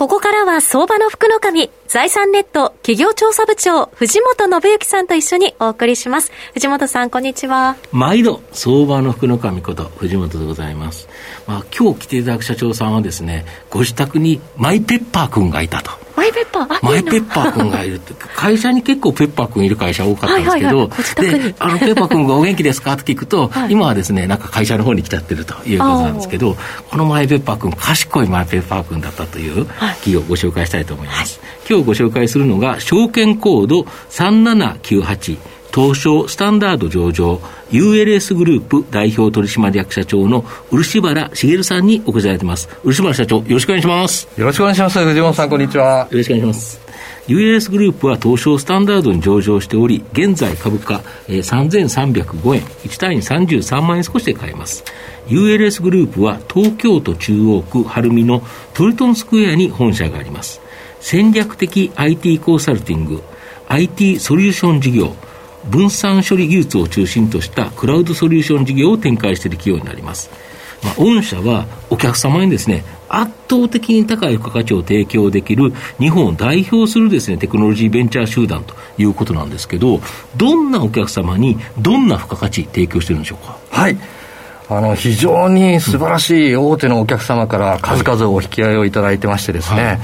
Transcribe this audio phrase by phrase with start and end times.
[0.00, 6.32] ここからは相場の福の神、財産ネット企業調査部長、藤本信之さんと一緒にお送りします。
[6.54, 7.76] 藤本さん、こんにちは。
[7.92, 11.06] 毎度、相場の福の神こと、藤本でございます。
[11.46, 15.90] まあ、今日来ていただく社長さんはですね、ご自宅にマイペッパー君がいたと。
[16.20, 16.84] マイペッパー？
[16.84, 20.88] マイペッパー君がいるって、会社に結構ペッパー君いる会社多かったんですけど、
[21.48, 22.92] で、あの、ペッパー君がお元気ですか？
[22.92, 26.56] って聞くと、はい、今はですね、なんか会社の方に来ちゃってるということなんですけど、
[26.90, 31.40] このマイペッパー君、賢いマイペッパー君だったという企業をご紹介したいと思います。
[31.40, 35.38] はい、今日ご紹介するのが、証券コード3798、
[35.72, 37.36] 東証スタンダード上場
[37.70, 42.68] ULS グループ代表取締役社長の漆原茂さんにお越しいただいてます。
[42.82, 44.28] 漆原社長よろしくお願いします。
[44.36, 45.04] よろしくお願いします。
[45.04, 46.08] 藤本さんこんにちは。
[46.10, 46.80] よろしくお願いします。
[47.28, 54.82] ULS グループは東証スタンダードに上場しており、現在株価、えー、3305円、1単位33万円少しで買えます。
[55.28, 58.42] ULS グループは東京都中央区晴海の
[58.74, 60.60] トルトンスクエアに本社があります。
[60.98, 63.22] 戦略的 IT コンサルティング、
[63.68, 65.14] IT ソリューション事業、
[65.64, 70.30] 分散処理技術を中心としたクラウドソリューション事業を展開している企業になります。
[70.82, 80.00] まあ、御社はお客様にですね、圧倒的に高い付加価値を提供できる日本を代表するですね、テクノロジーベンチャー集団ということなんですけど、
[80.36, 83.58] どんなお客様にどんな付加価値提供してるんでしょうか？
[83.70, 83.98] はい。
[84.70, 89.98] あの非常に素晴らしい大手のお客様から数々お引き合いをいただいてましてですね、はい、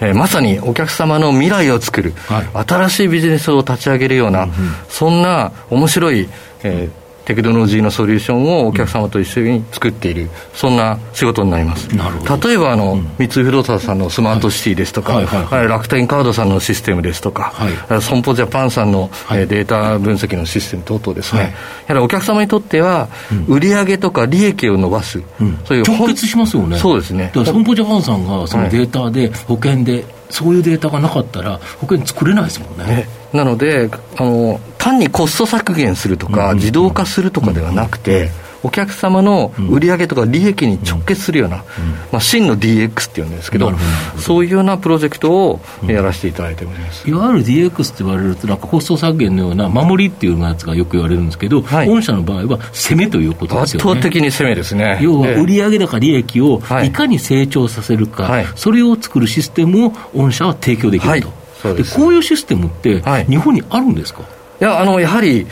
[0.00, 4.54] えー、まさにお客様の未来を作る、はい、新しいビジネスを立ち上げるような、うんうん、
[4.90, 6.28] そんな面白い、
[6.62, 11.88] えー、テクノロジーのソリューションをお客様と一緒に作っている、そんな仕事になります。
[11.88, 15.26] 例えばあの、うん、三井不動産さんのスマートシティですとか、はい。
[15.26, 15.44] はい。
[15.44, 21.54] はい、楽天カードさんのシステムですとか、はい、損保ジャパンさんの、はい、データ分析のシステム等々ですね、はい、や
[21.88, 23.08] はりお客様にとっては、
[23.48, 26.78] 売上とか利益を伸ばす、うん、そういう直結しますよね。
[26.78, 27.32] そうですね。
[27.34, 32.84] 損保ジャパンさんがそのデータで、保険で、そういうデータがなかったら、保険作れないですもんね。
[32.84, 33.08] ね。
[33.32, 38.30] なのであの、単にコスト削減するとか、自動化するとかではなくて、
[38.62, 41.64] お客様の売上とか利益に直結するような、
[42.12, 43.72] まあ、真の DX っていうんですけど、
[44.18, 53.90] そういうようなプロジェクトをやらせていただいております、いわゆる DX って言われると、なんかコスト削減のような守りっていうやつがよく言われるんですけど、はい、御社の場合は攻めということですよね。
[53.90, 54.98] 圧倒的に攻めですね。
[55.00, 56.90] 要は売上高利益をい。
[56.90, 61.28] かに成長させるか、はい、それを作るシステムを御社は提供できると。
[61.68, 64.22] はい、でこういうシステムって、日本にあるんですか、
[64.60, 65.46] いやあのやはり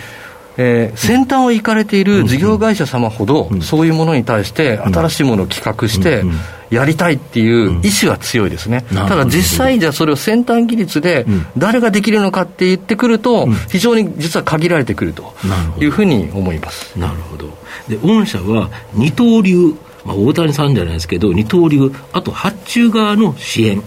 [0.60, 6.24] えー、先端を行かれている事業会社様ほど、そういうものに対して新しいものを企画して、
[6.69, 11.26] やりたいっていう意思は強いですね、ただ実際、じゃあそれを先端技術で
[11.56, 15.32] 誰ができるのかって言ってくると、非常に実は限られてくると
[15.78, 16.98] いうふうに思います。
[16.98, 17.56] なるほど、
[17.88, 23.80] で御社は二刀流、まあ、大谷さんじゃないですけど、二刀流、あと発注側の支援。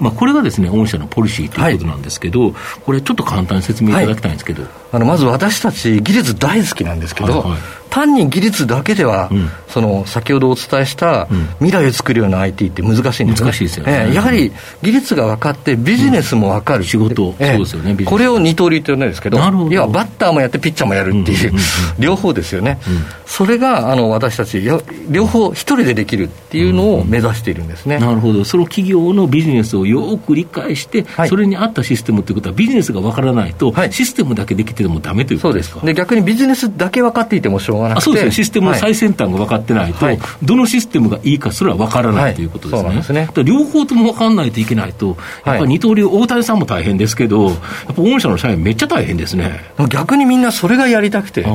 [0.00, 2.52] まあ、これがですね、御社のポリシーということなんですけど、はい、
[2.84, 7.58] これ、ちょっと簡単に説明いただきたいんですけど、はい、あのまず私たち、技術大好きなんですけど、はいはい、
[7.90, 11.26] 単に技術だけでは、うん、その先ほどお伝えした
[11.58, 19.38] 未来を作るような IT って難しいんです、ね、難しいですよね、えー、やはり技術が分かって、ビジネスも分かる、うん、仕事、えー、そうですよね、これを二刀流って言うんですけど、
[19.70, 21.52] 要はバッターもやって、ピッチャーもやるっていう、
[21.98, 23.04] 両方ですよね、うん、
[23.38, 24.60] それがあの私たち、
[25.08, 35.86] 両方一人でできるっていうのを目指しているんですね、なるほど、その企業のビジネスをよく理解して、はい、それに合ったシステムということは、ビジネスが分からないと、はい、システムだけできてもだめということですか？
[35.86, 42.96] で逆にビジネスだけ分かっていてもしょうがなくて、そうですね、システムの最先端が分かってないと、はい、どのシステムがいいかすら分からない、ということですね。
[42.96, 43.28] ですね。
[43.44, 47.56] 両方とも分かんないといけないと、やっぱり二刀流、大谷さんも大変ですけど、やっ
[47.94, 49.60] ぱ御社の社員、めっちゃ大変ですね。
[49.90, 51.46] 逆にみんなそれがやりたくて、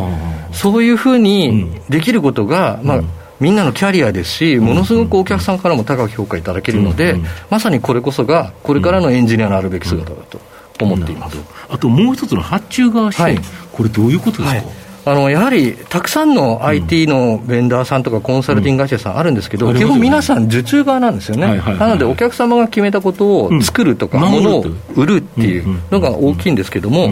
[0.54, 3.10] そういうふうにできることが、まあ、うん
[3.40, 7.18] みんなのキャリアですし、ものすごくお客さんからも高く評価いただけるので、
[7.50, 10.40] まさにこれこそが、これからのエンジニアのあるべき姿だと
[10.80, 11.38] 思っています、
[11.70, 13.40] あともう一つの発注側支援、はい、
[13.74, 14.66] これ、どういうことですか、はい。
[15.06, 24.66] あのやはりたくさんの IT のベンダーさんとかコンサルティング会社さんあるんですけど、基本皆さん受注側なんですよね、なのでお客様が決めたことを作るとか、ものを
[24.96, 27.12] 売るっていうのが大きいんですけども、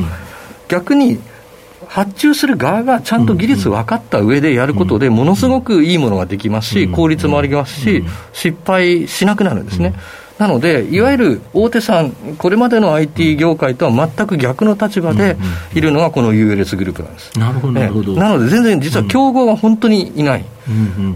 [0.69, 1.19] 逆に
[1.91, 9.93] 発注する側がちゃんと技術分かった上でやることで、ものすごくいいものができますし、効率もありますし、失敗しなくなるんですね。
[10.41, 15.37] なので、いわゆる大手さん、これまでの IT 業界とは全く逆の立場で
[15.75, 17.37] いるのがこの ULS グループなんです。
[17.37, 18.15] なるほど、なるほど。
[18.15, 20.45] なので、全然実は競合は本当にいない。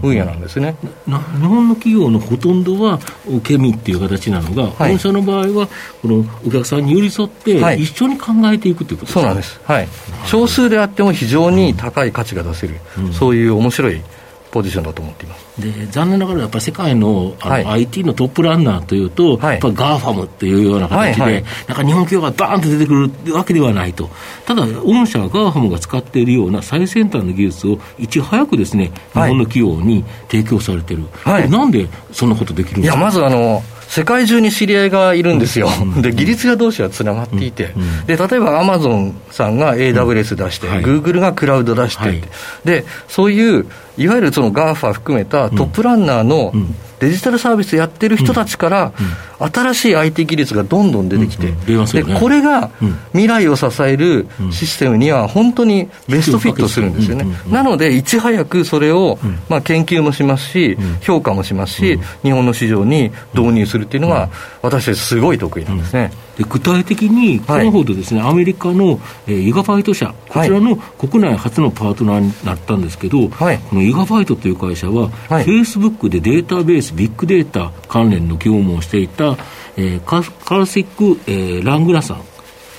[0.00, 0.76] 分野なんですね、
[1.06, 5.68] 日本の企業のほとんどは受け身っていう形なのが、はい、本社の場合は、
[6.02, 9.88] このお客さんに寄り添って、一緒に考えていくということですか、そうなんです、はい、
[10.26, 14.02] 少数であっても非常に高い価値が出せる、うん、そういう面白い
[14.50, 15.46] ポジションだと思っています。
[15.60, 22.94] で残念ながらやっぱり世界のあの、はい、IT のトップランナーというと、はい、やっぱ GAFAMっていうような形で、はいはい、なんか日本企業がバーンと出てく
[23.26, 24.10] るわけではないと、
[24.44, 32.96] ただ、御社は GAFAMが使っているような最先端の技術をいち早くですね、日本の企業に提供されてる、はい、なんでそんなことできるんですか？
[32.96, 33.62] いやまずあの
[33.96, 35.70] 世界中に知り合いがいるんですよ、
[36.02, 37.70] で技術者同士はつながっていて、
[38.06, 42.22] で例えばアマゾンさんが AWS 出して、グーグルがクラウド出して、
[42.66, 43.66] でそういう
[43.96, 46.52] いわゆるその GAFA 含めたトップランナーの
[46.98, 48.92] デジタルサービスやってる人たちから、
[49.38, 51.76] 新しい IT 技術がどんどん出てきて、で
[52.18, 52.70] これが
[53.12, 57.26] 未来を支えるシステムには本当にベストフィットするんですよね。
[57.50, 64.30] なので、いち早くそれを、まあ、研究もしますし、評価もしますし、日本の市場に導入するっていうのが、
[64.62, 66.10] 私たちすごい得意なんですね。
[66.36, 79.36] で具体的に、このほどですね、はい、アメリカの、えー、イガバイト社、こちらの国内初のパートナーになったんですけど、はい、このイガバイトという会社は、はい、フェイスブックでデータベース、ビッグデータ関連の業務をしていた、
[79.76, 82.22] えー、カカルシック、えー、ラングラさん、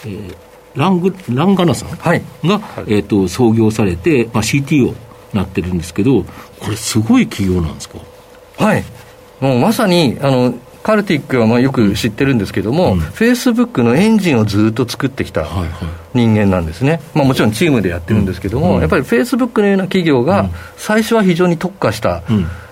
[0.06, 0.36] えー、
[0.76, 2.22] ラングランガナさんが、はい、
[2.88, 4.96] えーと、創業されて、まあ、CTO に
[5.34, 6.24] なってるんですけど、
[6.60, 8.00] これ、すごい企業なんですか？
[8.58, 8.84] はい、
[9.40, 15.46] もうまさにあのカルティックはまあよく知ってるんですけども、フェイスブックのエンジンをずっと作ってきた
[16.14, 22.24] 人間なんですね、まあ、もちろんチームでやってるんですけども、やっぱりフェイスブックのような企業が、最初は非常に特化した、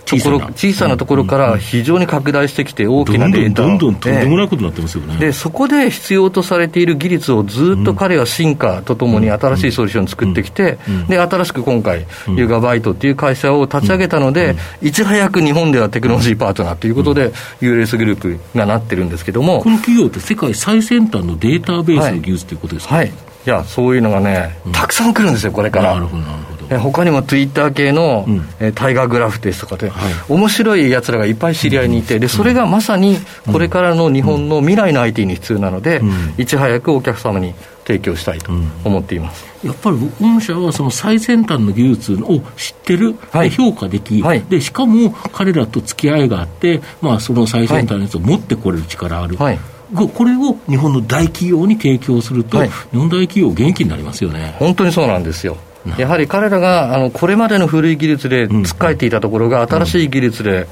[0.05, 17.31] ところ小さなところから非常に拡大してきて、大きなデータどんどんとんでもないことになってますよね、でそこで必要とされている技術をずっと彼は進化とともに新しいソリューションを作ってきて、で新しく今回、ユーガバイトっていう会社を立ち上げたので、いち早く日本ではテクノロジーパートナーということで、
[17.61, 23.13] ULS グループがなってるんですけども、この企業って世界最先端のデータベースの技術ということですか、はい、はい。
[23.45, 25.93] いや、そういうのがね、たくさん来るんですよ、これから。
[25.93, 26.54] なるほど、なるほど。
[26.69, 33.17] え他にもツイッター系の、うん、えタイガーグラフですとかで、はい、面白いやつらがいっぱい知り合いにいて、でそれがまさに
[33.51, 37.53] これからの日本の未来の IT に必要なので、うん、いち早くお客様に
[37.85, 38.51] 提供したいと
[38.83, 49.37] 思っています、やっぱり御社はその最先端の技術を知ってる、はい、評価でき、はい、で、しかも彼らと付き合いがあって、まあ、その最先端のやつを持ってこれる力ある。
[49.37, 49.59] はい。
[49.93, 54.55] これを日本の大企業に提供すると、日本大企業、元気になりますよね。
[54.57, 55.57] 本当にそうなんですよ。
[55.97, 60.67] やはり彼らがあのこれまでの古い技術でつっかえていたところが、新しい技術で、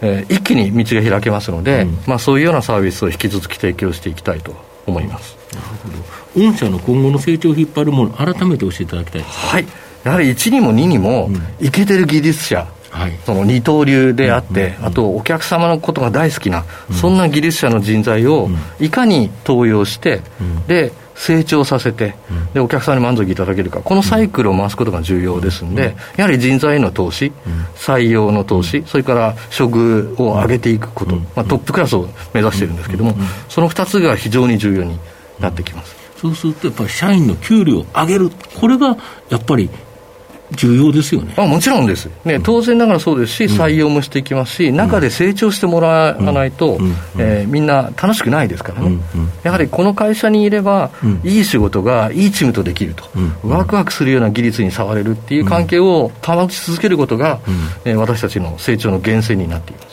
[0.00, 4.54] えー、一気に道が開けますので、まあ、そういうようなサービスを引き続き提供していきたいと
[4.86, 5.36] 思います。
[5.54, 9.66] なるほど、御社の今後の成長を引っ張るもの、改めて教えていただきたいはい。
[10.04, 18.48] やはり1にも2にも、いけてる技術者、はい、その二刀流であって、あとお客様のことが大好きな、そんな技術者の人材を
[18.80, 20.22] いかに登用して、
[20.66, 22.14] で成長させて、
[22.54, 27.30] でお客さんに満足いただけるか、このサイクルを回すことが重要ですんで、やはり人材への投資、
[27.76, 33.14] 採用の投資、それから処遇を上げていくこと、まあ、トップクラスを目指しているんですけれども、
[33.50, 34.98] その2つが非常に重要に
[35.38, 35.94] なってきます。
[36.16, 38.96] そうすると、やっぱり社員の給料を上げる、これが
[39.28, 39.68] やっぱり
[40.52, 41.34] 重要ですよね。
[41.36, 46.78] あもちろんです、ね、当然ながらそうですし、採用もしていきますし、中で成長してもらわないと、
[47.18, 48.98] えー、みんな楽しくないですからね、
[49.42, 50.90] やはりこの会社にいれば、
[51.24, 53.04] いい仕事がいいチームとできると、
[53.44, 57.40] ワクワクするような技術に触れるっていう関係を保ち続けることが、
[57.84, 59.89] えー、私たちの成長の源泉になっています。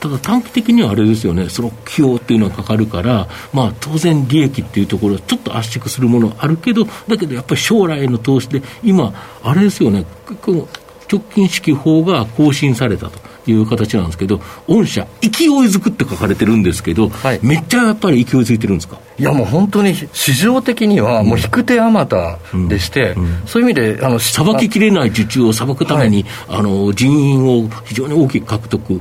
[0.00, 9.12] ただ短期的にはあれですよね、その費用っていうのがかかるから、まあ、当然、利益っていうところはちょっと圧縮するものあるけど、だけどやっぱり将来への投資で、今、
[9.42, 10.04] あれですよね、
[10.40, 13.27] 直近式法が更新されたと。
[13.52, 18.98] いう形なんですけど、御社、勢いづくって書かれてるんですけど、はい、めっちゃやっぱり勢いづいてるんですか？
[19.18, 22.38] いやもう本当に市場的にはもう引く手あまた
[22.68, 23.24] でして、うん。
[23.24, 29.00] うん、そういう意味で、あのさばききれない受注をさばくために、はい、あの人員を非常に大きく獲得、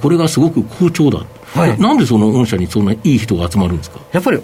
[0.00, 1.24] これがすごく好調だ、
[1.54, 4.00] はい、なんでその御社にそんないい人が集まるんですか？
[4.12, 4.40] やっぱり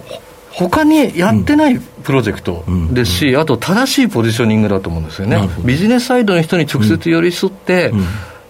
[0.50, 7.92] 他にやってないプロジェクトですし、あと正しいポジショニングだと思うんですよね、ビジネスサイドの人に直接寄り添って、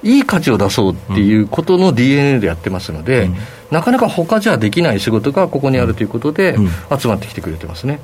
[0.02, 3.36] いい価値を出そうっていうことの DNA でやってますので、うん、
[3.70, 6.56] なかなか他じゃできない仕事がここにあるということで、
[6.98, 8.00] 集まってきてくれてますね、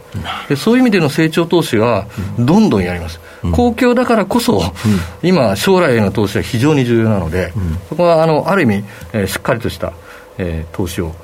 [0.48, 2.06] でそういう意味での成長投資は、
[2.38, 3.20] どんどんやります、
[3.52, 4.62] 公共だからこそ、
[5.22, 7.52] 今、将来への投資は非常に重要なので、
[7.88, 9.92] そこはあのある意味、えー、しっかりとした
[10.38, 11.14] えー、投資を、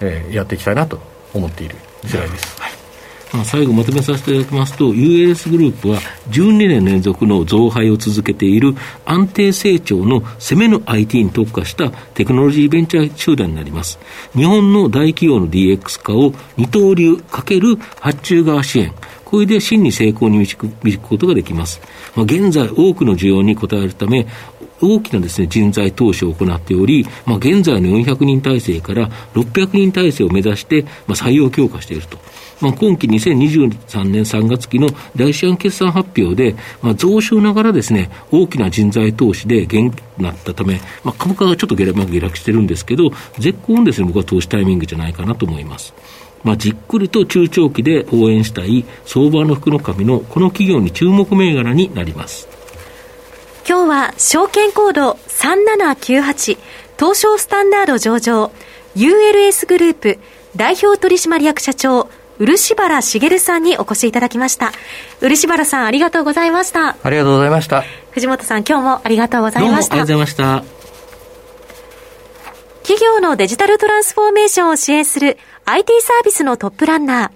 [0.00, 0.98] えー、やっていきたいなと
[1.32, 2.60] 思っている次第です。
[2.60, 2.67] はい
[3.32, 13.98] まあ、最後まとめさせていただきますと、ULS グループは12年連続の増配を続けている安定成長の攻めの IT に特化したテクノロジーベンチャー集団になります。
[14.34, 18.92] 日本の大企業の DX 化を二刀流かける発注側支援。
[19.24, 21.82] これで真に成功に導く導くことができます。
[22.16, 24.26] まあ、現在多くの需要に応えるため、
[24.80, 32.18] 大きなですね、人材投資を行っており、まあ、現在の400人体制から600人体制を目指して、まあ、採用強化していると。
[32.60, 45.94] まあ、今期2023年3月期の第四半決算発表で、まあ、増収ながらですね、大きな人材投資で元気になったため、まあ、株価がちょっと下落下落してるんですけど、絶好のですね、僕は投資タイミングじゃないかなと思います。
[46.44, 52.48] まあ、じっくりと中長期で応援したい相場の福の神のこの企業に注目銘柄になります。
[53.68, 56.58] 今日は証券コード3798
[56.98, 58.50] 東証スタンダード上場
[58.96, 60.18] ULS グループ
[60.56, 64.72] 代表取締役社長漆原茂さんにお越しいただきました。
[65.20, 66.96] 漆原さん、ありがとうございました。
[67.02, 67.84] ありがとうございました。
[68.12, 69.94] 藤本さん、今日もありがとうございました。
[69.94, 70.78] ありがとうございました。
[72.82, 77.30] 企業のデジタルトランスフォーメーションを支援する IT サービスのトップランナー、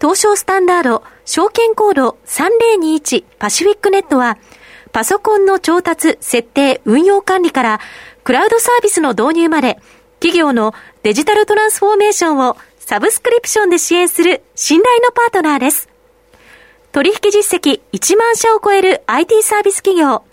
[0.00, 4.38] 東証スタンダード、証券コード3021パシフィックネットは、
[4.90, 7.80] パソコンの調達、設定、運用管理から、
[8.24, 9.78] クラウドサービスの導入まで、
[10.20, 10.74] 企業の
[11.04, 12.56] デジタルトランスフォーメーションを
[12.88, 15.90] サブスクリプションで支援する信頼のパートナーです。
[16.90, 20.24] 取引実績1万社を超える IT サービス企業、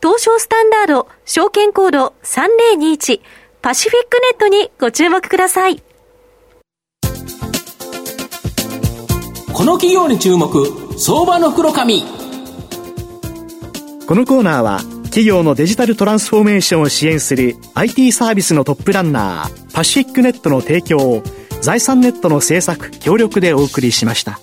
[0.00, 3.20] 東証スタンダード証券コード3021
[3.60, 5.82] パシフィックネットにご注目ください。
[9.52, 10.64] この企業に注目、
[10.98, 12.04] 相場の袋紙。
[14.06, 21.22] このコーナーは企業のデジタルトランスフォーメーションを支援する IT サービスのトップランナーパシフィックネットの提供を
[21.60, 24.40] 財産ネットの制作協力でお送りしました。